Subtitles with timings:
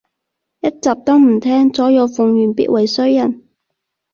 [0.61, 3.43] 一集都唔聼，左右逢源必為衰人